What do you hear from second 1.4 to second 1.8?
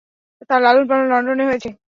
হয়েছে।